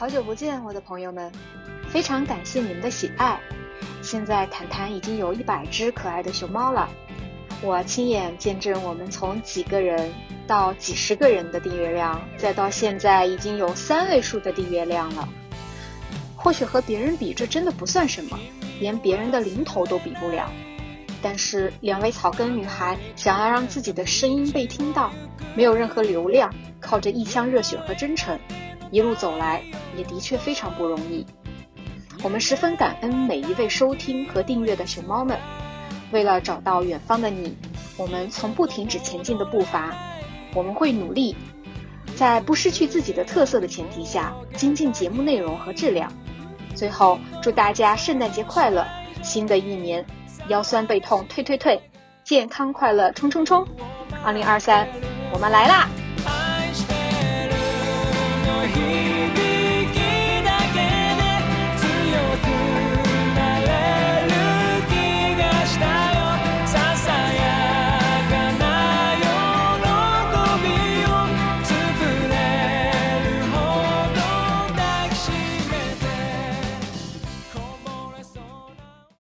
[0.00, 1.30] 好久不见，我的朋友们，
[1.90, 3.38] 非常感谢你们的喜爱。
[4.00, 6.88] 现在谈谈已经有一百只可爱的熊猫了，
[7.60, 10.10] 我亲眼见证我们从几个人
[10.46, 15.28] 到几十个人的订阅量，再到现在已经有三位数的订阅量了。
[16.34, 18.38] 或许和别人比，这真的不算什么，
[18.80, 20.50] 连别人的零头都比不了。
[21.20, 25.12] 但是两位草根女孩想要让自己的声音被听到，
[25.54, 28.38] 没有任何流量，靠着一腔热血和真诚，
[28.90, 29.62] 一路走来
[29.96, 31.24] 也的确非常不容易。
[32.22, 35.38] 我们十分感恩每一位收听和订阅的熊猫们。
[36.12, 37.56] 为了找到远方的你，
[37.96, 39.94] 我们从不停止前进的步伐。
[40.54, 41.36] 我们会努力，
[42.16, 46.12] 在不失去自己的特色的前提下，精进节目内容和质量。
[46.74, 48.86] 最后，祝大家圣诞节快乐！
[49.22, 50.04] 新的一年。
[50.48, 51.78] 腰酸背痛，退退退；
[52.24, 53.64] 健康快乐，冲冲冲！
[54.24, 54.88] 二零二三，
[55.32, 55.88] 我们来啦！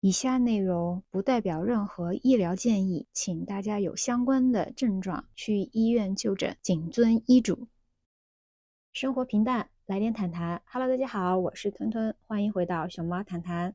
[0.06, 7.68] 以下内容不代表任何医疗建议，请大家有相关的症状去医院就诊，谨遵医嘱。
[8.94, 10.62] 生活平淡，来点谈谈。
[10.66, 13.74] Hello，大家好，我是吞吞，欢迎回到熊猫谈谈。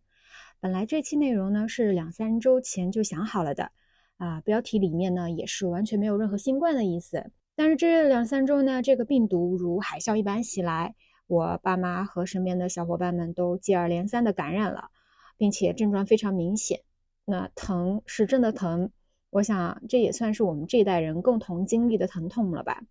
[0.61, 3.73] 本来这期内容呢是两三周前就想好了的，
[4.19, 7.33] 啊，标题里面呢也是完全没有任何新冠的意思。
[7.57, 10.95] 但是这两三周呢，这个病毒如海啸一般袭来，
[11.27, 14.89] 我爸妈和身边的小伙伴们都接二连三的感染了。
[15.37, 16.81] 并且症状非常明显，
[17.25, 18.89] 那疼是真的疼，
[19.31, 22.85] 我想这也算是我们这一代人共同经历的疼痛了吧。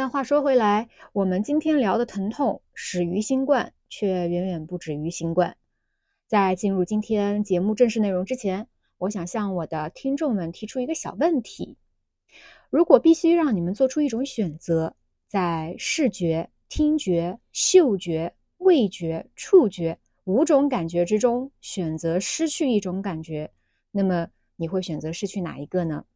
[0.00, 5.54] 但话说回来，我们今天聊的疼痛始于新冠，却远远不止于新冠。
[6.26, 8.66] 在进入今天节目正式内容之前，
[8.96, 11.76] 我想向我的听众们提出一个小问题：
[12.70, 14.96] 如果必须让你们做出一种选择，
[15.28, 19.98] 在视觉、听觉、嗅觉、味觉、触觉。
[20.24, 23.50] 五种感觉之中选择失去一种感觉，
[23.90, 24.26] 那么
[24.56, 26.06] 你会选择失去哪一个呢？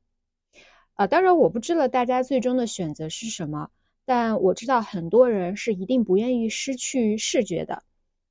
[0.95, 3.69] 啊，当然我不知道大家最终的选择是什么，
[4.05, 7.83] 但我知道很多人是一定不愿意失去视觉的，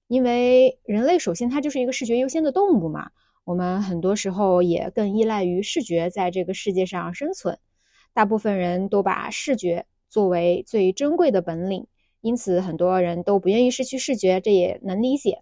[0.07, 3.12] 因为人类首先它就是一个视觉优先的动物嘛，
[3.44, 7.59] 我们很多时候也更依赖于视觉在这个世界上生存，
[8.13, 11.85] 大部分人都把视觉作为最珍贵的本领，
[12.22, 15.41] 因此很多人都不愿意失去视觉，这也能理解。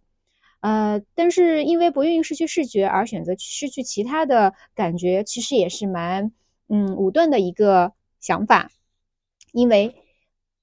[0.61, 6.31] 呃，但是因为不愿意失去视觉而选择失去其他的感觉，其实也是蛮
[6.71, 8.71] 嗯武断的一个想法。
[9.51, 9.93] 因为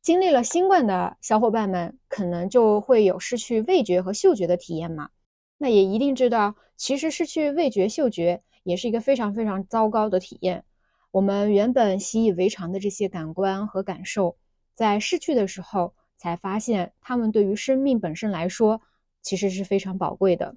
[0.00, 5.10] 经历了新冠的小伙伴们，可能就会有失去味觉和嗅觉的体验嘛。
[5.58, 10.64] 那也一定知道，其实失去味觉、嗅觉也是一个非常非常糟糕的体验。
[11.10, 14.36] 我们原本习以为常的这些感官和感受，
[14.74, 18.80] 在失去的时候，才发现他们对于生命本身来说。
[19.20, 20.56] 其实是非常宝贵的。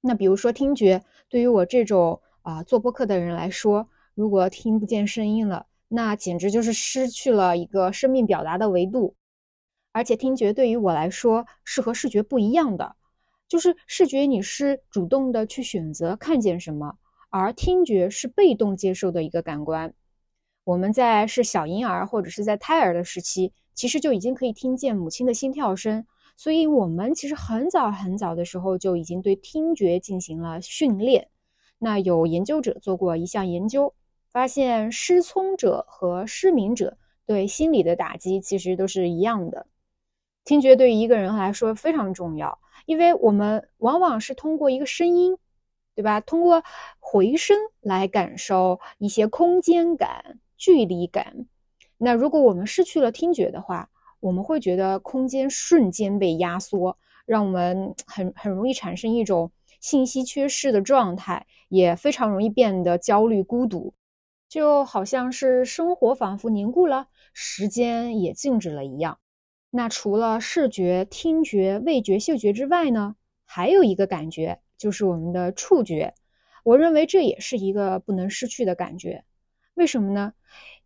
[0.00, 9.14] 那比如说听觉，对于我这种啊做播客的人来说，如果听不见声音了，那简直就是失去了一个生命表达的维度。
[9.92, 12.96] 而且听觉对于我来说是和视觉不一样的，
[13.46, 16.96] 就是视觉你是主动的去选择看见什么，
[17.28, 19.92] 而听觉是被动接受的一个感官。
[20.64, 26.06] 我们在是小婴儿或者是在胎儿的时期，其实就已经可以听见母亲的心跳声。
[26.38, 31.28] 所以，我们其实很早很早的时候就已经对听觉进行了训练。
[31.78, 33.94] 那有研究者做过一项研究，
[34.36, 39.66] 发现失聪者和失明者对心理的打击其实都是一样的。
[40.44, 45.38] 听觉对于一个人来说非常重要，因为我们往往是通过一个声音，
[45.94, 46.20] 对吧？
[46.20, 46.62] 通过
[47.00, 51.46] 回声来感受一些空间感、距离感。
[51.96, 53.88] 那如果我们失去了听觉的话，
[54.20, 59.50] 我们会觉得空间瞬间被压缩，让我们很很容易产生一种
[59.80, 63.94] 信息缺失的状态，也非常容易变得焦虑孤独，
[64.56, 69.18] 就好像是生活仿佛凝固了，时间也静止了一样。
[69.68, 76.14] 那除了视觉、听觉、味觉、嗅觉之外呢，还有一个感觉就是我们的触觉。
[76.64, 79.26] 我认为这也是一个不能失去的感觉。
[79.74, 80.32] 为什么呢？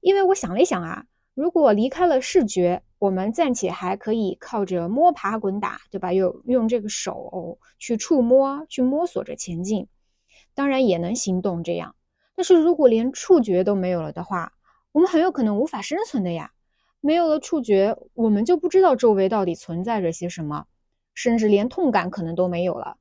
[0.00, 6.12] 因为我想了一想啊，如果离开了视觉，我们暂且还可以靠着摸爬滚打，对吧？
[6.12, 9.87] 用用这个手去触摸、去摸索着前进，
[10.56, 11.62] 当然也能行动。
[11.62, 11.94] 这样，
[12.40, 14.54] 但是如果连触觉都没有了的话，
[14.92, 16.52] 我们很有可能无法生存的呀。
[17.02, 20.64] 没有了触觉，我们就不知道周围到底存在着些什么，
[21.12, 22.96] 甚至连痛感可能都没有了。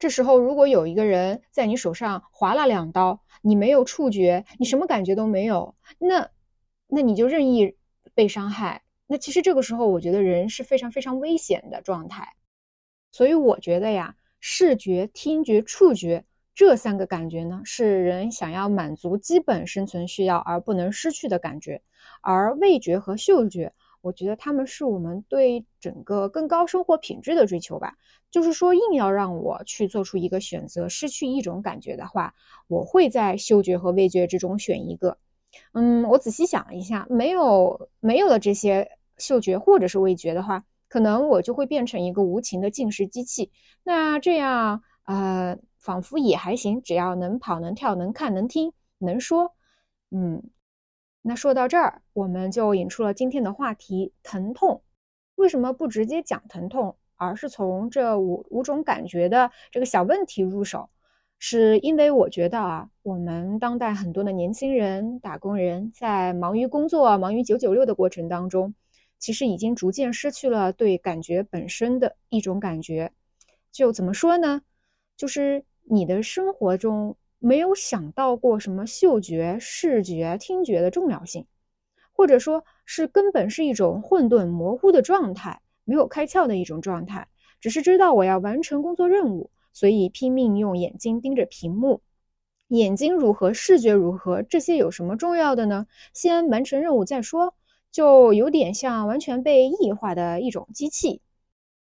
[0.00, 6.28] 这时候，如果有一个人在你手上划了两刀，你没有触觉，你什么感觉都没有，那，
[6.88, 7.76] 那你就任意
[8.14, 8.82] 被伤害。
[9.06, 12.34] 那其实这个时候，我觉得人是非常非常危险的状态。
[13.12, 21.82] 所以我觉得呀，视觉、听觉、触觉这三个感觉呢，是人想要满足基本生存需要而不能失去的感觉。
[22.20, 27.94] 而味觉和嗅觉，我觉得他们是我们对整个更高生活品质的追求吧。
[28.30, 32.34] 就是说，硬要让我去做出一个选择，失去一种感觉的话，
[32.68, 35.16] 我会在嗅觉和味觉之中选一个。
[35.72, 40.64] 嗯，我仔细想了一下，没有没有了这些嗅觉或者是味觉的话。
[40.88, 43.50] 可能我就会变成一个无情的进食机器，
[43.82, 49.52] 那这样呃，仿佛也还行，只要能跑、能跳、能看、能听、能说，
[50.12, 50.42] 嗯，
[51.22, 54.82] 那说到这儿，我们就引出了今天的话题——疼痛。
[55.34, 60.88] 为什么不直接讲疼痛，而是从这五五种感觉的这个小问题入手？
[61.38, 68.72] 是因为我觉得啊，我们当代很多的年轻人、打工人在忙于工作、忙于九九六的过程当中。
[69.18, 73.12] 其实已经逐渐失去了对感觉本身的一种感觉，
[73.72, 74.62] 就怎么说呢？
[75.16, 81.46] 就是你的生活中没有想到过什么嗅觉、视觉、听觉的重要性，
[82.12, 87.28] 或者说是根本是一种混沌模糊的状态，没有开窍的一种状态。
[87.60, 92.00] 只是知道我要完成工作任务，所以拼命用眼睛盯着屏幕。
[92.68, 95.86] 眼睛如何，视觉如何，这些有什么重要的呢？
[96.12, 97.54] 先完成任务再说。
[97.90, 101.20] 就有点像完全被异化的一种机器，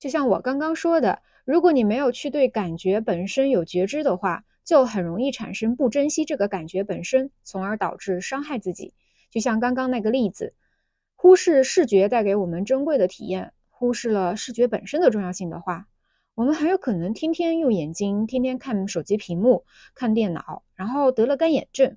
[0.01, 8.95] 就像我刚刚说的，如果你没有去对感觉本身有觉知的话，就很容易产生不珍惜这个感觉本身，从而导致伤害自己。
[9.33, 10.55] 就像刚刚那个例子，
[11.17, 15.89] 忽视视觉带给我们珍贵的体验，忽视了视觉本身的重要性的话，
[16.37, 21.97] 我们很有可能天天用眼睛，天天看手机屏幕、看电脑，然后得了干眼症。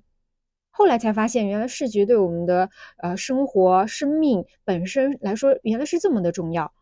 [0.72, 2.68] 后来才发现，原来视觉对我们的
[2.98, 6.74] 呃生活、生命本身来说，原来是这么的重要。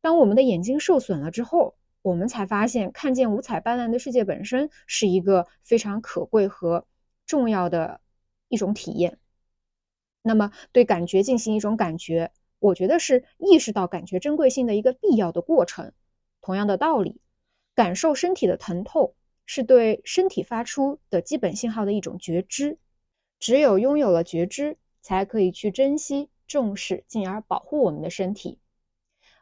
[0.00, 6.86] 当我们的眼睛受损了之后，我们才发现，看见五彩斑斓的世界本身是一个非常可贵和
[7.26, 8.00] 重要的
[8.48, 9.18] 一种体验。
[10.22, 15.92] 那么，对感觉进行一种感觉，我觉得是意识到感觉珍贵性的一个必要的过程。
[16.40, 17.20] 同样的道理，
[17.74, 19.14] 感受身体的疼痛，
[19.44, 22.78] 是对身体发出的基本信号的一种觉知。
[23.38, 28.58] 只有拥有了觉知，才可以去珍惜、重视，进而保护我们的身体。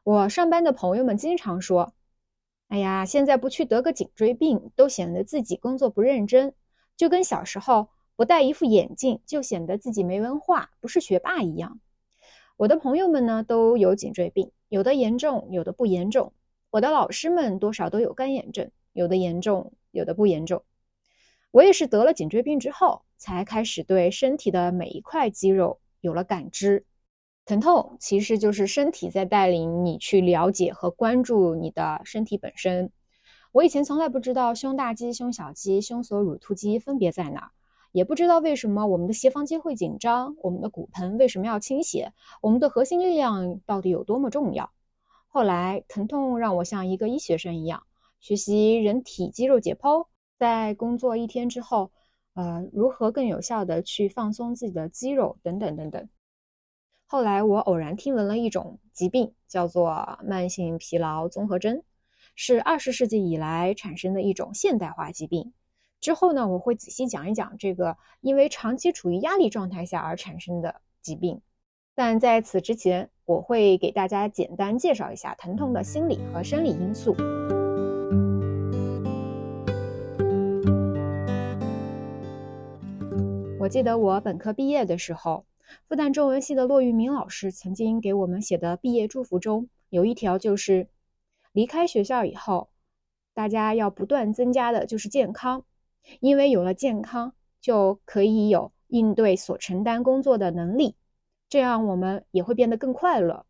[0.05, 1.93] 我上班的朋友们经常说
[2.69, 6.53] ：“哎呀，现在不去得个颈椎病，都显得自己工作不认真，
[6.97, 11.81] 就跟小时候不戴一副眼镜就显得自己没文化，不是学霸一样。”
[12.59, 16.33] 我的朋友们呢都有颈椎病，有的严重，有的不严重。
[16.71, 20.63] 我的老师们多少都有干眼症，有的严重，有的不严重。
[21.53, 26.85] 我也是得了颈椎病之后，才开始对身体的每一块肌肉有了感知。
[27.49, 32.93] 疼痛其实就是身体在带领你去了解和关注你的身体本身。
[33.53, 37.51] 我以前从来不知道胸大肌、胸小肌、胸锁乳突肌分别在哪儿，
[37.93, 42.13] 也不知道为什么我们的斜方肌会紧张，我们的骨盆为什么要倾斜，
[42.43, 44.71] 我们的核心力量到底有多么重要。
[45.29, 47.83] 后来，疼痛让我像一个医学生一样，
[48.21, 50.05] 学习人体肌肉解剖。
[50.39, 51.91] 在工作一天之后，
[52.35, 56.07] 呃，如何更有效的去放松自己的肌肉等等等等。
[57.11, 61.83] 后来我偶然听闻了一种疾病，叫做慢性疲劳综合征，
[62.37, 65.55] 是二十世纪以来产生的一种现代化疾病。
[66.01, 71.41] 之后呢，我会仔细讲一讲这个因为长期处于压力状态下而产生的疾病。
[71.95, 77.17] 但在此之前，我会给大家简单介绍一下疼痛的心理和生理因素。
[83.59, 85.47] 我记得我本科毕业的时候，
[85.89, 90.89] 复旦中文系的骆玉明老师曾经给我们写的毕业祝福中有一条，就是
[91.53, 92.71] 离开学校以后，
[93.35, 95.65] 大家要不断增加的就是健康，
[96.21, 100.97] 因为有了健康，就可以有应对所承担工作的能力，
[101.49, 103.47] 这样我们也会变得更快乐。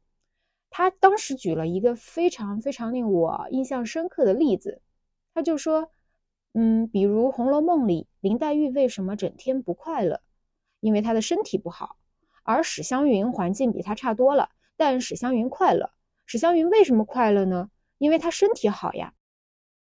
[0.71, 4.81] 他当时举了一个非常非常令我印象深刻的例子，
[5.35, 5.91] 他就说。
[6.55, 10.21] 嗯，比如《红楼梦》里林黛玉为什么整天不快乐？
[10.81, 11.97] 因为她的身体不好。
[12.49, 15.91] 而史湘云环境比她差多了，但史湘云快乐。
[16.25, 17.69] 史湘云为什么快乐呢？
[17.99, 19.13] 因为她身体好呀。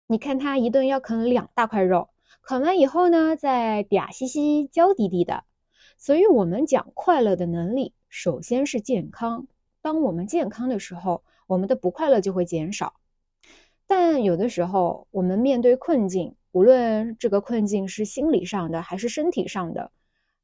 [0.06, 2.08] 你看她一顿要啃两大块肉，
[2.40, 5.44] 啃完以后呢，再嗲兮兮、娇滴滴的。
[5.98, 9.46] 所以，我们讲快乐的能力，首先是健康。
[9.82, 12.94] 当我们健康的时候，我们的不快乐就会减少。
[13.86, 19.92] 但有的时候，我们面对困境，无论这个困境是心理上的还是身体上的，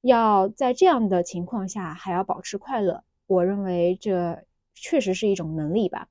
[0.02, 4.44] 要在这样的情况下还要保持快乐，我认为这
[4.74, 6.08] 确实是一种能力吧。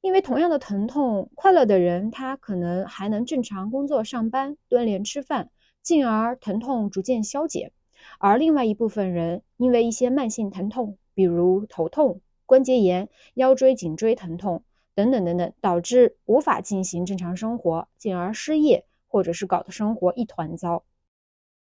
[0.00, 5.50] 因为同样的疼痛，快乐的人他可能还能正常工作、上班、锻炼、吃饭，
[5.82, 7.70] 进而疼痛逐渐消解；
[8.18, 14.64] 而另外一部分人因为一些慢性疼痛，比如头痛、关节炎、腰椎、颈椎疼痛。
[14.92, 20.84] 等等等等，导致无法进行正常生活，进而失业，或者是搞得生活一团糟。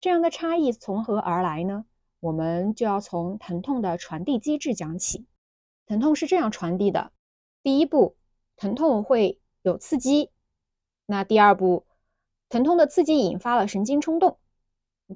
[0.04, 1.86] 这样的差异从何而来呢？
[2.20, 5.24] 我们就要从疼痛的传递机制讲起。
[5.86, 7.10] 疼痛是这样传递的：
[7.62, 8.14] 第一步，
[8.54, 10.28] 疼痛会有刺激；
[11.06, 11.86] 那第二步，
[12.50, 14.36] 疼痛的刺激引发了神经冲动；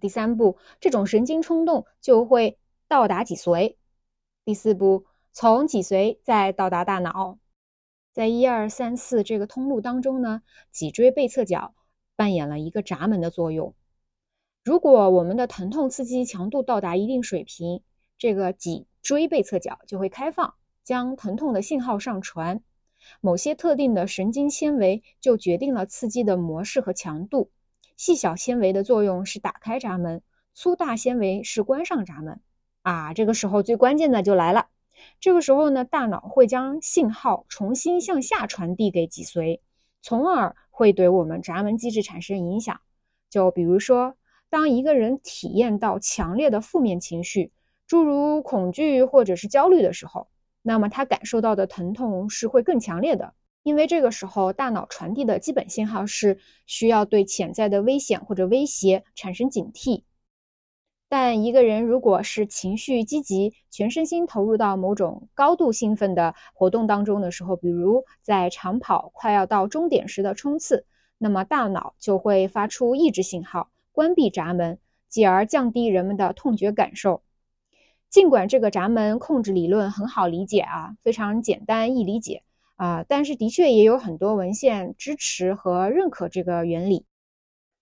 [0.00, 3.76] 第三步，这种神经冲动就会到达脊髓；
[4.47, 7.38] 第四步，从脊髓再到达大脑。
[8.14, 10.40] 在一二三四这个通路当中呢，
[10.73, 11.75] 脊椎背侧角
[12.16, 13.75] 扮演了一个闸门的作用。
[14.65, 17.83] 如果我们的疼痛刺激强度到达一定水平，
[18.19, 22.62] 这个脊椎背侧角就会开放，将疼痛的信号上传。
[23.21, 27.50] 某些特定的神经纤维就决定了刺激的模式和强度。
[27.97, 30.21] 细小纤维的作用是打开闸门，
[30.53, 32.41] 粗大纤维是关上闸门。
[32.83, 34.67] 啊，这个时候最关键的就来了。
[35.21, 39.61] 这个时候呢，大脑会将信号重新向下传递给脊髓，
[40.03, 42.81] 从而会对我们闸门机制产生影响。
[43.31, 44.17] 就比如说，
[44.50, 47.52] 当一个人体验到强烈的负面情绪，
[47.87, 50.28] 诸如恐惧或者是焦虑的时候，
[50.62, 60.02] 那么他感受到的疼痛是会更强烈的，因为这个时候大脑传递的基本信号是需要对潜在的危险或者威胁产生警惕。
[61.11, 70.85] 但一个人如果是情绪积极、全身心投入到某种高度兴奋的活动当中的时候，比如在长跑快要到终点时的冲刺，
[71.17, 74.78] 那么大脑就会发出抑制信号，关闭闸门，
[75.09, 77.25] 继而降低人们的痛觉感受。
[78.09, 82.45] 尽管这个闸门控制理论很好理解啊，非常简单易理解
[82.76, 87.07] 啊，但是的确也有很多文献支持和认可这个原理。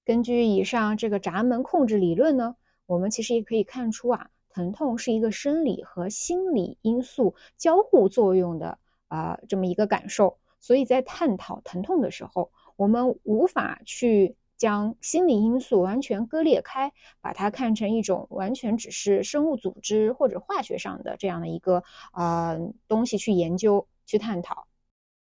[0.06, 2.56] 根据以上这个闸门控制理论呢。
[2.86, 10.38] 我们其实也可以看出啊，疼痛是一个生理和心理因素交互作用的啊这么一个感受。
[10.60, 21.82] 所以在探讨疼痛的时候，我们无法去将心理因素完全割裂开，把它看成一种完全只是生物组织或者化学上的这样的一个
[22.12, 22.58] 呃
[22.88, 24.66] 东西去研究去探讨。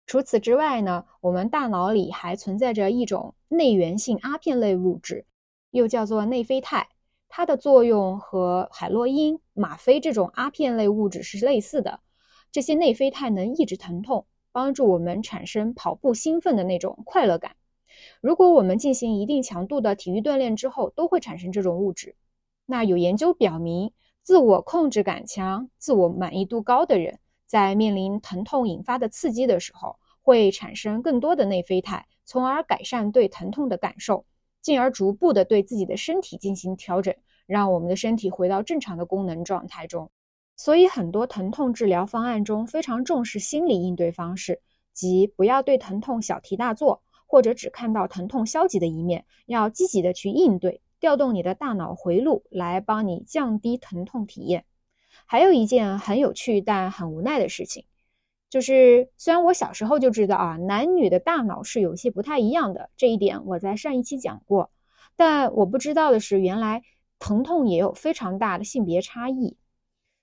[0.07, 5.25] 除此之外呢，我们大脑里还存在着一种内源性阿片类物质，
[5.71, 6.89] 又叫做内啡肽。
[7.29, 12.01] 它的作用和海洛因、吗啡这种阿片类物质是类似的。
[12.53, 17.57] 这些内啡肽能抑制疼痛，帮助我们产生跑步兴奋的那种快乐感。
[18.21, 22.17] 如果我们进行一定强度的体育锻炼之后，都会产生这种物质。
[22.67, 34.25] 那有研究表明，自我控制感强、自我满意度高的人，在面临疼痛引发的刺激的时候，会产生更多的内啡肽，从而改善对疼痛的感受。
[34.63, 37.15] 进而逐步的对自己的身体进行调整，
[37.47, 40.11] 让我们的身体回到正常的功能状态中。
[40.57, 44.63] 所以，很多疼痛治疗方案中非常重视心理应对方式，
[44.95, 54.65] 即不要对疼痛小题大做，或者只看到疼痛消极的一面，要积极的去应对，调动你的大脑回路来帮你降低疼痛体验。
[55.27, 57.85] 还有一件很有趣但很无奈的事情。
[58.51, 64.71] 就是虽然我小时候就知道啊，男女的大脑是有些不太一样的，这一点我在上一期讲过，
[65.17, 66.83] 但我不知道的是，原来
[67.19, 69.57] 疼痛也有非常大的性别差异。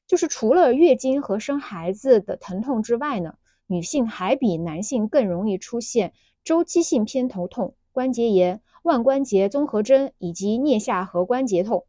[0.07, 3.35] 就是除了月经和生孩子的疼痛之外呢，
[3.67, 11.85] 女性还比男性更容易出现周期性偏头痛、关节炎、腕关节综合征以及颞下颌关节痛，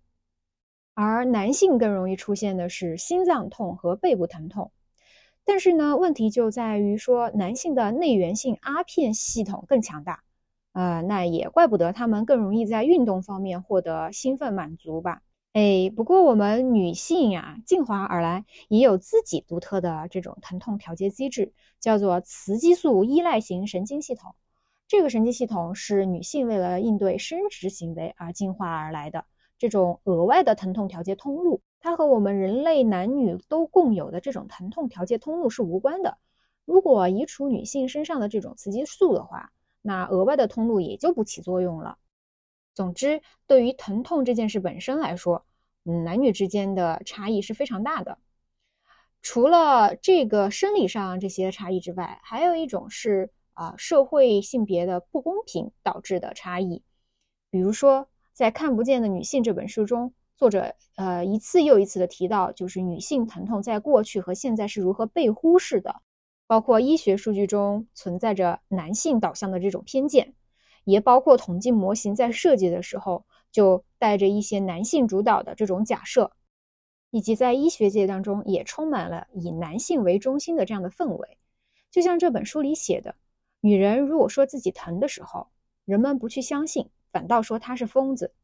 [0.95, 4.71] 而男性更容易出现的是心脏痛和背部疼痛。
[5.45, 10.23] 但是呢，问题就在于说，男性的内源性阿片系统更强大，
[10.73, 15.23] 呃，那也怪不得他们更容易在运动方面获得兴奋满足吧？
[15.55, 24.35] 哎，不过我们女性呀，进化而来也有自己独特的这种疼痛调节机制，叫做雌激素依赖型神经系统。
[24.93, 29.25] 这个神经系统是女性为了应对生殖行为而进化而来的
[29.57, 31.63] 这种额外的疼痛调节通路。
[31.81, 36.19] 它和我们人类男女都共有的这种疼痛调节通路是无关的。
[36.67, 41.97] 如果移除女性身上的这种雌激素的话，那额外的通路也就不起作用了。
[42.75, 45.47] 总之，对于疼痛这件事本身来说，
[45.87, 48.19] 嗯，男女之间的差异是非常大的。
[49.23, 56.83] 除了这个生理上这些差异之外，还有一种是啊社会性别的不公平导致的差异。
[57.51, 66.03] 比如说，在《看不见的女性》这本书中，作者呃一次又一次的提到，就是女性疼痛在过去和现在是如何被忽视的，
[66.47, 70.35] 包括医学数据中存在着男性导向的这种偏见，
[70.85, 76.33] 也包括统计模型在设计的时候就带着一些男性主导的这种假设。
[77.15, 81.37] 以及在医学界当中也充满了以男性为中心的这样的氛围，
[81.91, 83.15] 就像这本书里写的，
[83.65, 85.47] 女人如果说自己疼的时候，
[85.85, 88.35] 人们不去相信，反倒说她是疯子。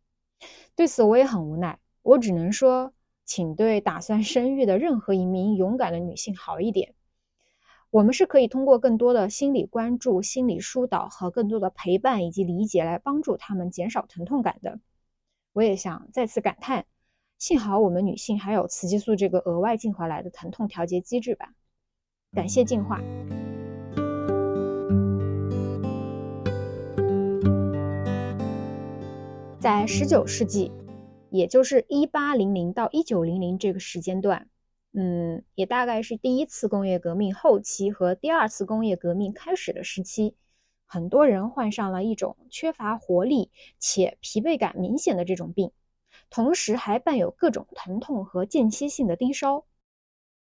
[0.77, 2.93] 对此我也很无奈，我只能说，
[3.25, 6.95] 请对打算生育的任何一名勇敢的女性好一点。
[7.91, 14.79] 我们是可以通过更多的心理关注、心理疏导和更多的陪伴以及理解来帮助她们减少疼痛感的。
[15.53, 16.87] 我也想再次感叹。
[17.39, 21.55] 幸好我们女性还有雌激素这个额外进化来的疼痛调节机制吧，
[22.33, 23.01] 感谢进化。
[29.61, 30.71] 在十九世纪，
[31.31, 34.49] 也就是一八零零到一九零零这个时间段，
[34.93, 40.37] 嗯，也大概是第一次工业革命后期和第二次工业革命开始的时期，
[40.87, 43.51] 很多人患上了一种缺乏活力
[43.81, 45.73] 且疲惫感明显的这种病。
[46.31, 49.65] 同时还伴有各种疼痛和间歇性的低烧，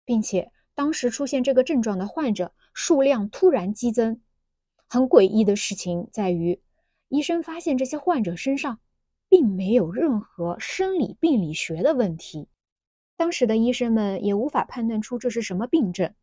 [0.06, 4.22] 并且当时出现这个症状的患者数量突然激增。
[4.88, 6.62] 很诡异的事情在于，
[7.10, 8.80] 医生发现这些患者身上
[9.34, 12.50] 并没有任何生理病理学的问题。
[13.18, 16.14] 当时的医生们也无法判断出这是什么病症。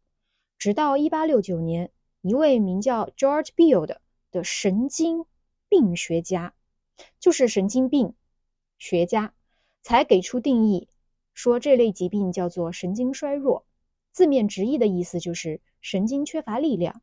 [0.59, 1.91] 直到1869年，
[2.21, 4.01] 一位名叫 George Beale 的
[4.31, 5.25] 的神经
[5.69, 6.55] 病学家，
[7.19, 8.15] 就是神经病
[8.79, 9.35] 学家。
[9.83, 10.87] 才给出定义，
[11.35, 13.67] 说这类疾病叫做神经衰弱，
[14.13, 17.03] 字面直译的意思就是神经缺乏力量。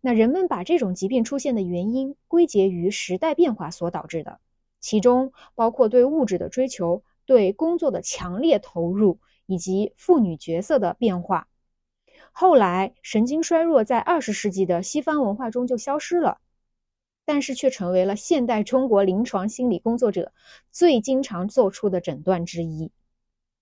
[0.00, 4.40] 那人们把这种疾病出现的原因归结于时代变化所导致的，
[4.84, 11.48] 其中包括对物质的追求、对工作的强烈投入以及妇女角色的变化。
[12.32, 16.36] 后来，神经衰弱在二十世纪的西方文化中就消失了。
[17.24, 20.34] 但是却成为了现代中国临床心理工作者
[20.70, 22.92] 最经常做出的诊断之一。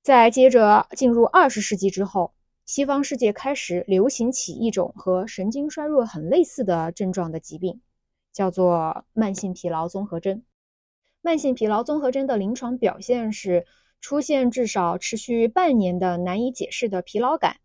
[0.02, 2.32] 在接着进入二十世纪之后，
[2.66, 7.80] 西方世界开始流行起一种和神经衰弱很类似的症状的疾病，
[8.32, 10.42] 叫做慢性疲劳综合征。
[11.24, 13.64] 慢性疲劳综合征的临床表现是
[14.00, 17.58] 出现至少持续半年的难以解释的疲劳感，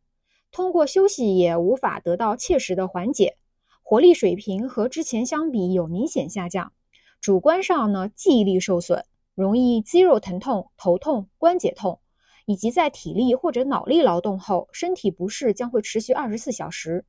[0.51, 3.37] 通过休息也无法得到切实的缓解。
[3.81, 6.71] 活力水平和之前相比有明显下降，
[7.19, 11.99] 主观上呢，记忆力受损，容易肌肉疼痛、头痛、关节痛，
[12.45, 17.05] 以及在体力或者脑力劳动后，身体不适将会持续二十四小时。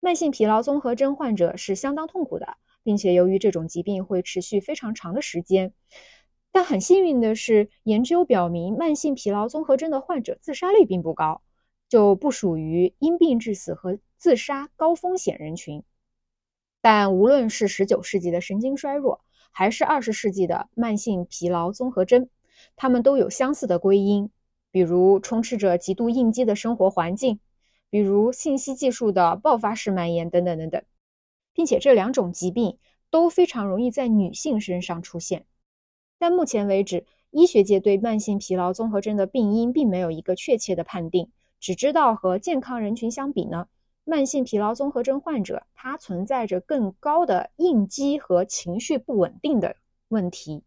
[0.00, 2.56] 慢性疲劳综合征患者是相当痛苦的，
[2.90, 5.72] 并且由于这种疾病会持续非常长的时间。
[6.50, 11.40] 但很幸运的是，研究表明，慢性疲劳综合征的患者自杀率并不高，
[11.88, 15.84] 就不属于因病致死和自杀高风险人群。
[16.80, 19.20] 但无论是十九世纪的神经衰弱，
[19.52, 22.28] 还是二十世纪的慢性疲劳综合征，
[22.74, 24.30] 它们都有相似的归因，
[24.72, 27.38] 比如充斥着极度应激的生活环境，
[27.88, 30.82] 比如信息技术的爆发式蔓延等等等等，
[31.60, 32.78] 并且这两种疾病
[33.10, 35.44] 都非常容易在女性身上出现。
[36.18, 43.68] 但目前为止，医学界对慢性疲劳综合征的病因并没有一个确切的判定，只知道和健康人群相比呢。
[44.04, 49.76] 慢性疲劳综合征患者，他存在着更高的应激和情绪不稳定的
[50.08, 50.64] 问题。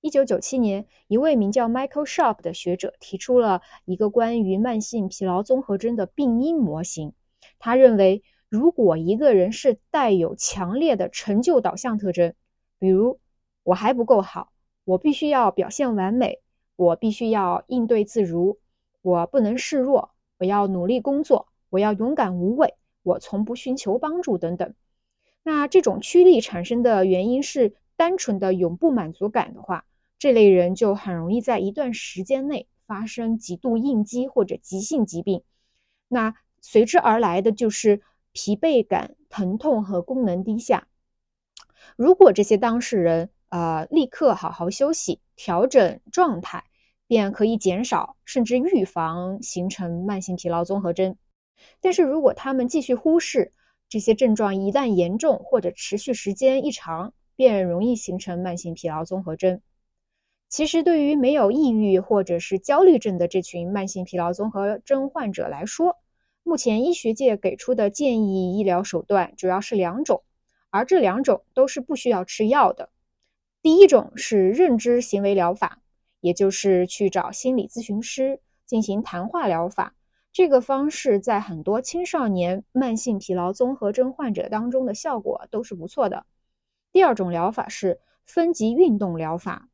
[0.00, 7.14] 一九九七年，一位名叫 Michael Sharp 的学者提出了一个关于慢性疲劳综合征的病因模型。
[7.58, 8.22] 他认为，
[8.54, 12.32] 如果一个人是带有强烈的成就导向特征，
[12.78, 13.18] 比如
[13.64, 14.52] 我还不够好，
[14.84, 16.38] 我必须要表现完美，
[16.76, 18.60] 我必须要应对自如，
[19.02, 21.48] 我不能示弱，我要努力工作。
[21.70, 24.74] 我要勇敢无畏，我从不寻求帮助等等。
[25.42, 29.84] 那这种驱力产生的原因是单纯的永不满足感的话，
[30.16, 35.42] 这类人就很容易在一段时间内发生极度应激或者急性疾病。
[36.06, 38.02] 那随之而来的就是
[38.34, 40.88] 疲惫感、疼痛和功能低下。
[41.96, 46.64] 如果这些当事人呃立刻好好休息、调整状态，
[47.06, 51.16] 便可以减少甚至预防形成慢性疲劳综合征。
[51.80, 53.52] 但是如果他们继续忽视
[53.88, 59.60] 这些症状，一旦严重或者持续时间一长，便容易形成慢性疲劳综合征。
[60.48, 65.98] 其实，对于没有抑郁或者是焦虑症的这群慢性疲劳综合征患者来说，
[66.44, 70.22] 目前医学界给出的建议医疗手段主要是两种，
[70.68, 72.90] 而这两种都是不需要吃药的。
[73.62, 75.80] 第一种是认知行为疗法，
[76.20, 79.94] 也就是去找心理咨询师进行谈话疗法。
[80.32, 86.26] 这个方式在很多青少年慢性疲劳综合征患者当中的效果都是不错的。
[86.92, 89.70] 第二种疗法是分级运动疗法，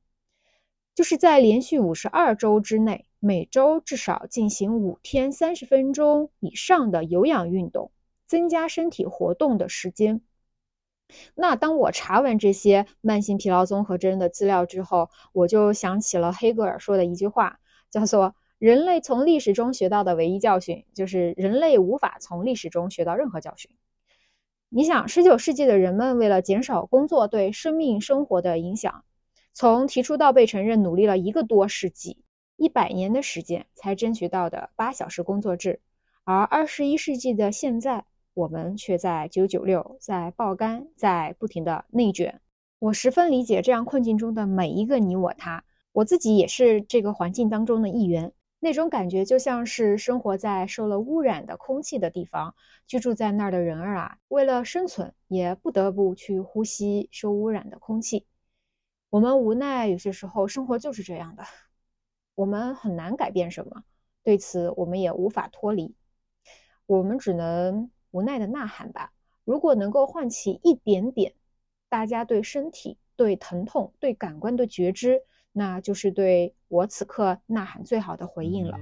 [0.94, 3.06] 就是在连续五十二周之内。
[3.20, 7.92] 每周至少进行五天三十分钟以上的有氧运动，
[8.26, 10.22] 增加身体活动的时间。
[11.35, 23.70] 那当我查完这些慢性疲劳综合征的资料之后，我就想起了黑格尔说的一句话，叫做“人类从历史中学到的唯一教训，就是人类无法从历史中学到任何教训。”
[24.70, 29.04] 你想，十九世纪的人们为了减少工作对生命生活的影响，
[29.52, 32.22] 从提出到被承认，努力了一个多世纪。
[32.61, 35.81] 一百年的时间才争取到的八小时工作制，
[36.25, 42.38] 而二十一世纪的现在，我们却在九九六，在爆肝，在不停的内卷。
[42.79, 48.31] 我十分理解这样困境中的每一个你我他，我自己也是这个环境当中的一员。
[48.59, 52.55] 那种感觉就像是生活在受了污染的空气的地方，
[52.87, 58.27] 居住在那儿的人儿啊，为了生存也不得不去呼吸受污染的空气。
[59.09, 61.42] 我们无奈，有些时候生活就是这样的。
[62.40, 63.83] 我们很难改变什么，
[64.24, 65.94] 对此我们也无法脱离，
[66.87, 69.12] 我们只能无奈的呐喊吧。
[69.44, 71.35] 如果能够唤起一点点
[71.90, 75.20] 大家对身体、对疼痛、对感官的觉知，
[75.53, 78.79] 那就是对我此刻呐喊最好的回应了。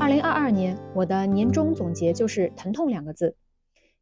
[0.00, 3.36] 二零二二年，我的年终总结就是“疼痛”两个字，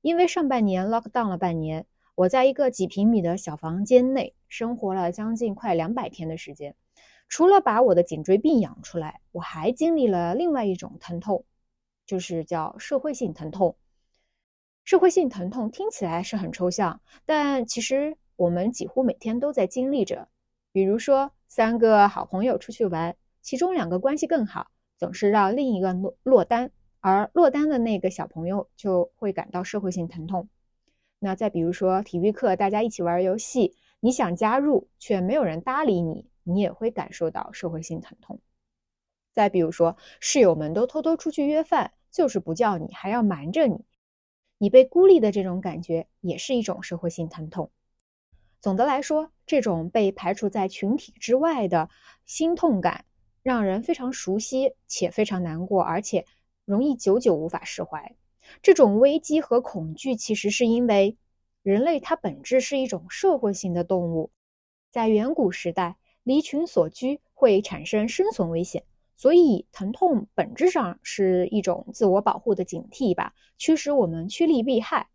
[0.02, 1.84] 因为上半年 lock down 了半年。
[2.14, 6.76] 我在一个几平米的小房间内生活了将近快两百天的时间，
[7.26, 11.46] 除了把我的颈椎病养出来，我还经历了另外一种疼痛，
[12.04, 13.76] 就是叫社会性疼痛。
[14.84, 20.28] 社会性疼痛听起来是很抽象，但其实我们几乎每天都在经历着。
[20.70, 24.66] 比如说，三个好朋友出去玩，其中两个关系更好，
[24.98, 26.70] 总是让另一个落落单，
[27.00, 30.48] 而落单的那个小朋友就会感到社会性疼痛。
[31.24, 38.40] 那再比如说体育课，大家一起玩游戏，你想加入却没有人搭理你，你也会感受到社会性疼痛。
[39.32, 43.84] 再比如说室友们都偷偷出去约饭，就是不叫你，还要瞒着你，
[44.58, 47.70] 你被孤立的这种感觉也是一种社会性疼痛。
[48.60, 51.88] 总的来说，这种被排除在群体之外的
[52.26, 53.04] 心痛感，
[53.44, 56.26] 让人非常熟悉且非常难过，而且
[56.64, 58.16] 容易久久无法释怀。
[58.60, 61.16] 这种危机和恐惧，其实是因为
[61.62, 64.30] 人类它本质是一种社会性的动物，
[64.90, 68.84] 在远古时代，离群所居会产生生存危险，
[69.16, 75.08] 所以疼痛本质上是一种自我保护的警惕吧，驱使我们趋利避害。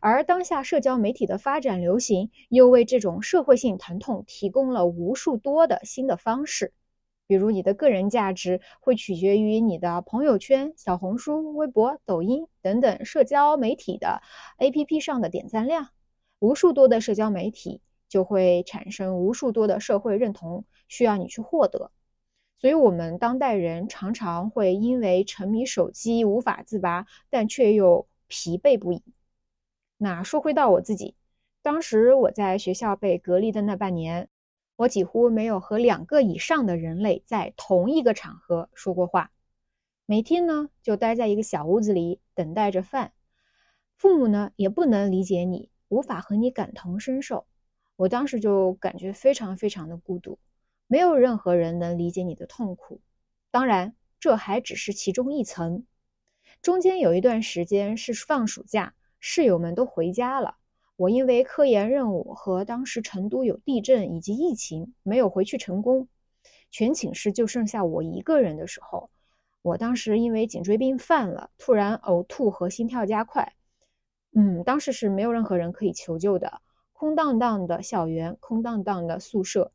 [0.00, 6.72] 而当下社交媒体的发展流行，又为这种社会性疼痛提供了无数多的新的方式。
[7.26, 14.20] 比如，你的个人价值会取决于你的朋友圈、小红书、微博、抖音等等社交媒体的
[14.58, 15.88] APP 上的点赞量。
[16.40, 21.90] 无数多的社交媒体就会产生无数多的社会认同，需要你去获得。
[22.58, 29.02] 所以，我们当代人常常会因为沉迷手机无法自拔，但却又疲惫不已。
[29.96, 31.14] 那说回到我自己，
[31.62, 34.28] 当时我在学校被隔离的那半年。
[34.76, 39.30] 我几乎没有和两个以上的人类在同一个场合说过话，
[40.04, 43.12] 每天呢就待在一个小屋子里等待着饭。
[43.96, 47.46] 父母呢也不能理解你，无法和你感同身受。
[47.96, 50.40] 我当时就感觉非常非常的孤独，
[50.88, 53.00] 没有任何人能理解你的痛苦。
[53.52, 55.86] 当然，这还只是其中一层。
[56.60, 60.56] 中间有一段时间是放暑假，室友们都回家了。
[60.96, 66.06] 我因为科研任务和当时成都有地震以及疫情，没有回去成功。
[66.70, 69.10] 全寝室就剩下我一个人的时候，
[69.62, 73.54] 我当时因为颈椎病犯了，突然呕吐和心跳加快。
[74.36, 76.60] 嗯，当时是没有任何人可以求救的，
[76.92, 79.72] 空荡荡的校园，空荡荡的宿舍。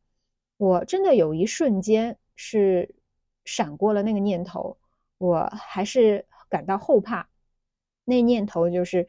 [0.56, 2.96] 我真的有一瞬间是
[3.44, 4.78] 闪过了那个念头，
[5.18, 7.28] 我还是感到后怕。
[8.06, 9.06] 那念头就是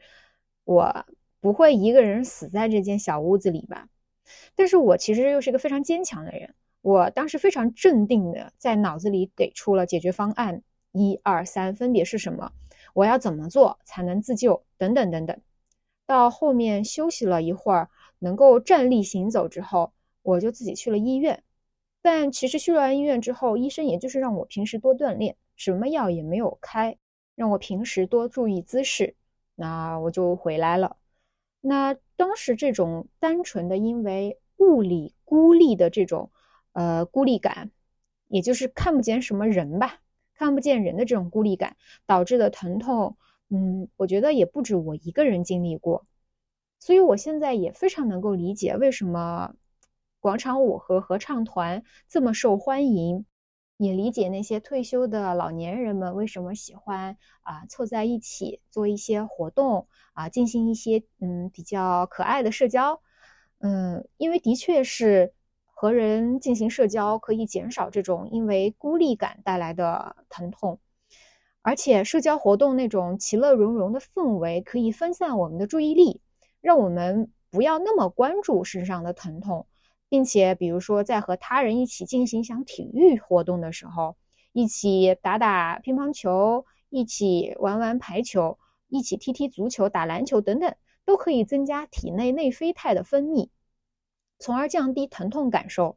[0.65, 1.05] 我。
[1.41, 3.89] 不会一个人死在这间小屋子里吧？
[4.55, 6.55] 但是我其实又是一个非常坚强的人。
[6.81, 12.53] 我当时非常镇定的在脑子里给出了解决方案，一二三，分别是什么？
[12.93, 14.63] 我要怎么做才能自救？
[14.77, 15.37] 等等等等。
[16.07, 21.43] 到后面休息了一会儿，能够站立行走之后，我就自己去了医院。
[22.01, 26.97] 但其实去了医院之后，医生也就是让我平时多锻炼，什么药也没有开，
[27.35, 29.15] 让我平时多注意姿势，
[29.55, 30.97] 那我就回来了。
[31.61, 36.31] 那当时这种单纯的因为物理孤立的这种
[36.73, 37.71] 呃孤立感，
[38.27, 40.01] 也就是看不见什么人吧，
[40.35, 43.15] 看不见人的这种孤立感导致的疼痛，
[43.49, 46.05] 嗯，我觉得也不止我一个人经历过，
[46.79, 49.53] 所以我现在也非常能够理解为什么。
[50.23, 53.25] 广场舞和合唱团这么受欢迎，
[53.83, 63.01] 也理解那些退休的老年人们为什么喜欢啊凑在一起做一些活动啊，进行一些嗯比较可爱的社交。
[63.57, 65.33] 嗯，因为的确是
[65.65, 70.79] 和人进行社交可以减少这种因为孤立感带来的疼痛，
[71.63, 76.21] 而且社交活动那种其乐融融的氛围可以分散我们的注意力，
[76.61, 79.65] 让我们不要那么关注身上的疼痛。
[80.11, 84.17] 并且，比如说，在和他人一起进行一项体育活动的时候，
[84.51, 93.47] 一起打打乒乓球，一起玩玩排球，一起踢踢足球、打篮球等等，都可以增加体内内啡肽的分泌，
[94.37, 95.95] 从而降低疼痛感受。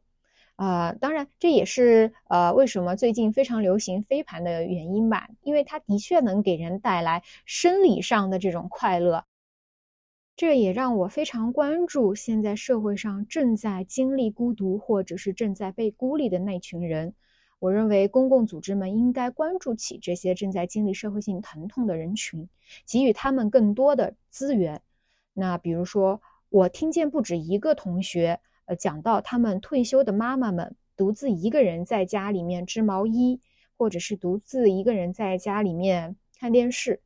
[0.55, 9.25] 啊，当然，这也是呃为什么最近非常流行飞盘的原因吧，因为它的确能给人带来生理上的这种快乐。
[10.37, 17.13] 这也让我非常关注现在社会上正在经历孤独或者是正在被孤立的那群人。
[17.59, 22.49] 我认为公共组织们应该关注起这些正在经历社会性疼痛的人群，
[22.85, 24.81] 给予他们更多的资源。
[25.33, 33.39] 那比如说，我听见不止一个同学，呃，讲到他们退休的妈妈们独自一个人在家里面织毛衣，
[33.77, 37.01] 或者是独自一个人在家里面看电视。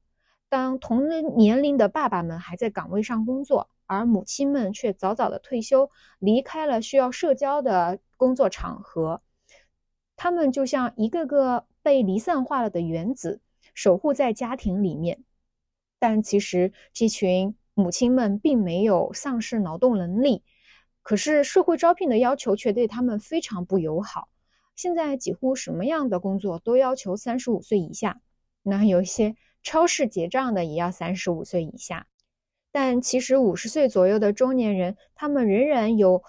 [0.49, 1.07] 当同
[1.38, 9.21] 年龄的爸爸们还在岗位上工作，而母亲们却早早的退休，离开了需要社交的工作场合，
[10.15, 13.41] 他们就像一个个被离散化了的原子，
[13.75, 15.23] 守护在家庭里面。
[15.99, 20.43] 但其实这群母亲们并没有丧失劳动能力，
[21.03, 24.29] 可是社会招聘的要求却对他们非常不友好。
[24.75, 28.19] 现在几乎什么样的工作都要求三十五岁以下，
[28.63, 29.35] 那有一些。
[29.62, 32.08] 超市结账的也要三十五岁以下，
[32.72, 36.24] 但其实五十岁左右的中年人，他们仍然有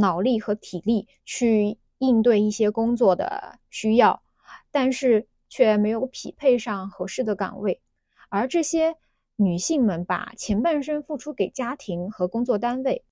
[0.00, 4.22] 脑力和体力去应对一些工作的需要，
[4.70, 7.80] 但是却没有匹配上合适的岗位。
[8.28, 8.96] 而这些
[9.36, 13.04] 女性们把前半生付出给家庭和工作单位，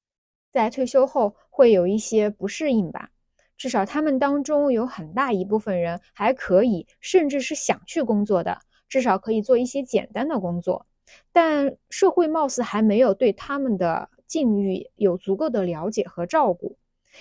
[0.53, 3.11] 在退休后会有一些不适应吧。
[3.57, 8.59] 至少他们当中有很大一部分人还可以，甚至是想去工作的。
[8.93, 10.85] 至少可以做一些简单的工作，
[11.33, 16.77] 但社会貌似还没有对他们的境遇有足够的了解和照顾，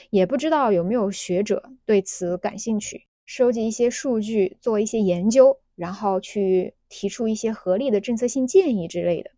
[0.10, 9.31] 也不知道有没有学者对此感兴趣，收集一些数据，做一些研究，然后去提出一些合理的政策性建议之类的，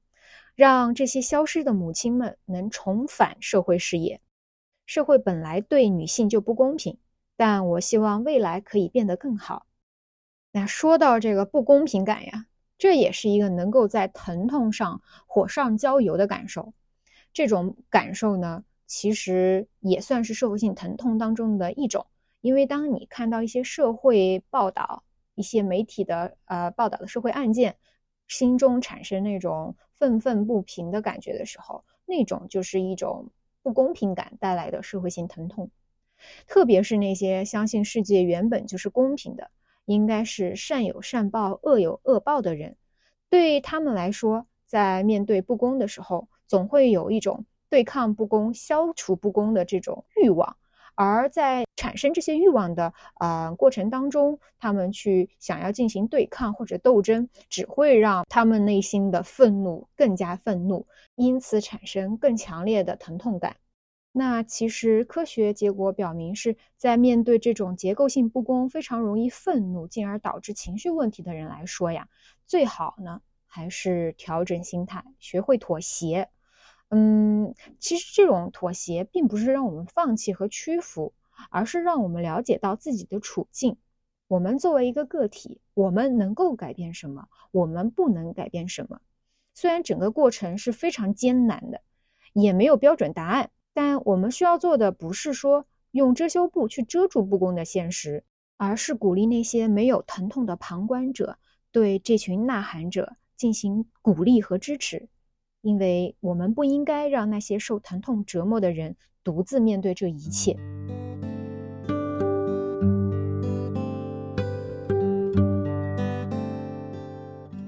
[0.56, 4.20] 让这些消失的母亲们能重返社会视野。
[4.88, 6.98] 社会本来对女性就不公平，
[7.38, 9.68] 但我希望未来可以变得更好。
[10.56, 12.46] 那说到这个不公平感呀，
[12.78, 16.74] 这也是一个能够在疼痛上火上浇油的感受。
[17.34, 22.06] 这种感受呢，其实也算是社会性疼痛当中的一种。
[22.42, 27.76] 因为当你看到一些社会报道、一些媒体的呃报道的社会案件，
[28.28, 33.32] 心中产生那种愤愤不平的感觉的时候，那种就是一种
[33.64, 35.72] 不公平感带来的社会性疼痛。
[36.46, 39.50] 特别是那些相信世界原本就是公平的。
[39.86, 42.76] 应该是善有善报、恶有恶报的人，
[43.30, 50.56] 对他们来说，在面对不公的时候，总会有一种对抗不公、消除不公的这种欲望。
[50.96, 63.56] 而在产生这些欲望的呃过程当中，他们去想要进行对抗或者斗争，只会让他们内心的愤怒更加愤怒，因此产生更强烈的疼痛感。
[64.16, 72.08] 那其实科学结果表明，是在面对这种结构性不公、非常容易愤怒，进而导致情绪问题的人来说呀，
[72.46, 76.30] 最好呢还是调整心态，学会妥协。
[76.90, 81.16] 嗯，其实这种妥协并不是让我们放弃和屈服，
[81.50, 83.78] 而是让我们了解到自己的处境。
[84.28, 87.28] 我们作为一个个体，我们能够改变什么？
[87.50, 89.02] 我们不能改变什么？
[89.56, 91.82] 虽然整个过程是非常艰难的，
[92.34, 93.50] 也没有标准答案。
[93.74, 98.24] 但我们需要做的不是说用遮羞布去遮住不公的现实
[98.58, 101.38] 而是鼓励那些没有疼痛的旁观者
[101.72, 105.10] 对这群呐喊者进行鼓励和支持。
[105.64, 110.58] 因为我们不应该让那些受疼痛折磨的人独自面对这一切。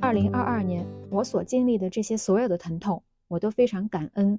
[0.02, 4.38] 二零二二年我所经历的这些所有的疼痛我都非常感恩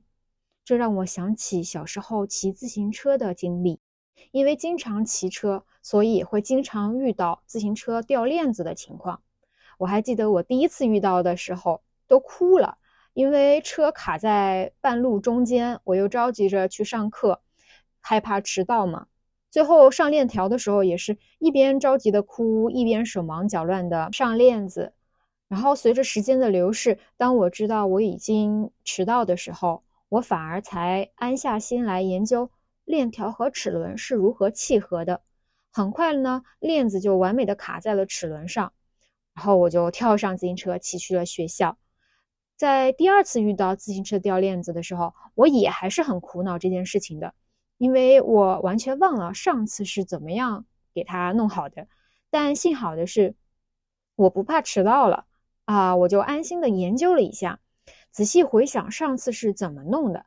[0.67, 3.79] 这让我想起小时候骑自行车的经历，
[4.33, 9.23] 因为经常骑车，所以会经常遇到自行车掉链子的情况。
[9.79, 12.79] 我还记得我第一次遇到的时候都哭了，
[13.15, 17.43] 因为车卡在半路中间，我又着急着去上课，
[18.01, 19.07] 害怕迟到嘛。
[19.49, 24.95] 最后上链条的时候，也是一边着急的哭，一边手忙脚乱的上链子。
[25.47, 32.51] 然后随着时间的流逝，当我知道我已经迟到的时候，我反而才安下心来研究
[32.85, 35.23] 链条和齿轮是如何契合的。
[35.73, 38.73] 很快呢，链子就完美的卡在了齿轮上，
[39.35, 41.77] 然后我就跳上自行车骑去了学校。
[42.57, 47.35] 在第二次遇到自行车掉链子的时候，我也还是很苦恼这件事情的，
[47.77, 50.65] 因为我完全忘了上次是怎么样
[50.95, 51.87] 给它弄好的。
[52.31, 53.35] 但幸好的是，
[54.15, 55.27] 我不怕迟到了
[55.67, 57.61] 啊，我就安心的研究了一下。
[58.17, 60.25] 仔细回想上次是怎么弄的，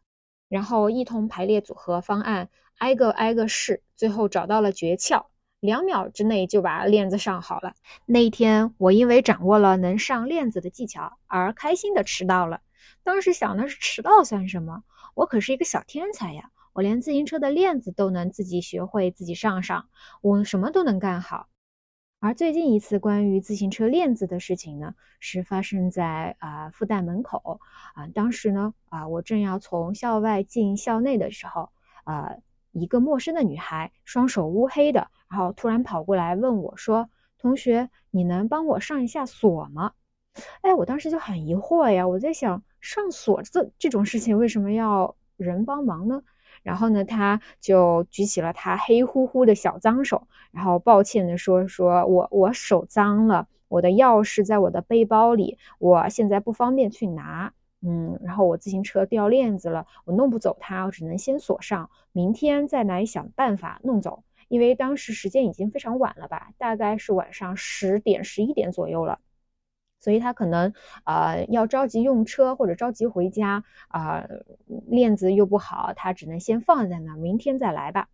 [0.47, 2.47] 然后一同排列组合方案，
[2.77, 5.25] 挨个挨个试，最后找到了诀窍，
[5.59, 7.73] 两秒之内就把链子上好了。
[8.05, 12.61] 那一天，我因为掌握了能上链子的技巧而开心的迟到了。
[13.03, 14.83] 当时想的是迟到算什么？
[15.15, 16.51] 我可是一个小天才呀！
[16.73, 19.89] 我连自行车的链子都能自己学会自己上上，
[20.21, 21.47] 我什么都能干好。
[22.21, 27.61] 而最近一次关于自行车链子的事情呢，是发生在啊复旦门口
[27.95, 28.07] 啊。
[28.07, 31.69] 当时呢啊，我正要从校外进校内的时候，
[32.03, 32.35] 啊，
[32.73, 39.93] 一个陌生的女孩，双手乌黑的，然后突然跑过来问我说：“同学，你能帮我上一下锁吗？”
[40.61, 46.21] 哎，我当时就很疑惑呀，我在想上锁这这种事情为什么要人帮忙呢？
[46.63, 57.53] 然后呢，他就举起了他黑乎乎的小脏手，然后抱歉的说：“说我我手脏了，我的钥匙在我的背包里，我现在不方便去拿。
[57.81, 64.23] 嗯，然后我自行车掉链子了，我弄不走它，我只能先锁上，明天再来想办法弄走。
[64.49, 69.19] 因为当时时间已经非常晚了吧，大概是晚上十点十一点左右了。”
[69.99, 74.25] 所以他可能呃要着急用车或者着急回家啊，
[74.87, 78.07] 链子又不好，他只能先放在那，明天再来吧。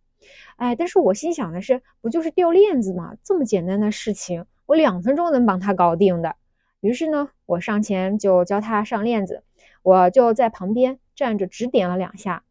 [0.56, 3.14] 哎，但是我心想的是，不就是掉链子吗？
[3.22, 6.34] 这么简单的事情，我两分钟能帮他搞定的。
[6.80, 9.44] 于是呢，我上前就教他上链子，
[9.82, 12.42] 我就在旁边站着指点了两下。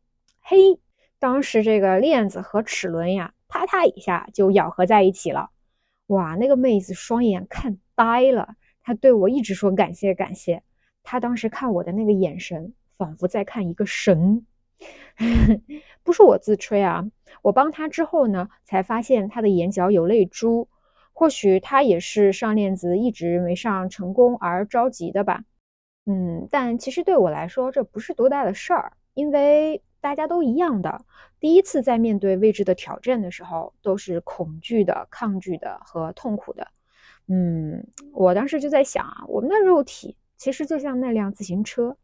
[0.42, 0.80] 嘿，
[1.20, 5.50] 当时这个链子和齿轮呀，啪嗒一下就咬合在一起了。
[6.08, 8.56] 哇，那个妹子双眼看呆了。
[8.86, 10.62] 他对我一直说感谢感谢，
[11.02, 14.46] 他当时看我的那个眼神，仿佛在看一个神。
[16.04, 17.04] 不是我自吹啊，
[17.42, 20.68] 我帮他之后呢，才发现他的眼角有泪珠，
[21.14, 25.44] 或许他也是上链子一直没上成功而着急的吧。
[26.06, 31.04] 嗯，但其实对我来说这不是多大的事儿，因为大家都一样的，
[31.40, 36.68] 第一次在面对未知的挑战的时候，都是恐惧的、抗拒的和痛苦的。
[37.28, 41.98] 嗯，我当时就在想啊，我们的肉体其实就像那辆自行车，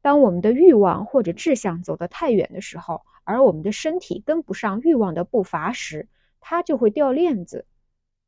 [0.00, 6.08] 当我们的欲望或者志向走得太远的时候，而我们的身体跟不上欲望的步伐时，
[6.40, 7.66] 它就会掉链子。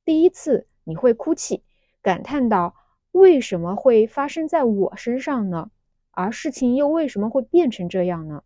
[0.05, 1.63] 第一次你会哭泣，
[2.03, 2.75] 感叹到
[3.13, 5.71] 为什么会发生在我身上呢？
[6.11, 8.43] 而事情又为什么会变成这样呢？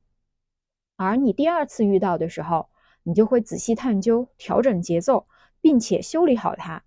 [0.96, 2.68] 而你第二次遇到的时候，
[3.02, 5.26] 你就会仔细探究，调整节奏，
[5.60, 6.82] 并且修理好它。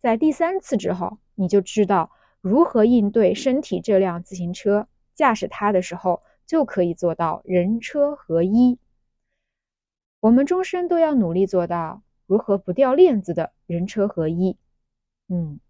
[0.00, 2.10] 在第三次之后，你就知道
[2.40, 8.78] 如何应对身体这辆自行车，驾驶它的时候就可以做到人车合一。
[10.20, 14.56] 我们终身都要努力做到如何不掉链子的人车合一。
[15.28, 15.60] 嗯，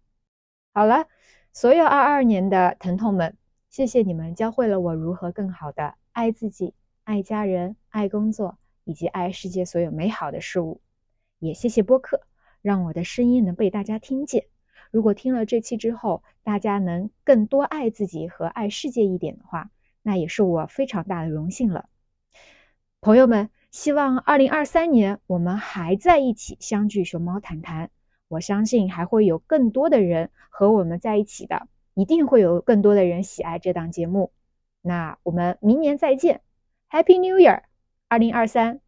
[0.73, 1.07] 好了，
[1.53, 3.37] 所有二二年的疼痛们，
[3.69, 10.81] 谢谢你们教会了我如何更好的爱自己、爱家人、爱工作以及爱世界所有美好的事物。
[11.39, 12.28] 也谢谢播客。
[12.61, 14.45] 让我的声音能被大家听见。
[14.91, 19.69] 如果听了这期之后，大家能更多爱自己和爱世界一点的话，
[20.01, 21.89] 那也是我非常大的荣幸了。
[23.01, 27.91] 朋友们，希望二零二三年我们还在一起相聚，熊猫谈谈。
[28.29, 34.31] 我相信还会有更多的人和我们在一起的，一定会有更多的人喜爱这档节目。
[34.81, 36.41] 那我们明年再见
[36.89, 37.63] ，Happy New Year，
[38.07, 38.81] 二零二三，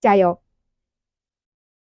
[0.00, 0.40] 加油！